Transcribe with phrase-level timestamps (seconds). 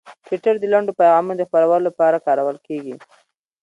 [0.25, 2.95] ټویټر د لنډو پیغامونو د خپرولو لپاره کارول کېږي.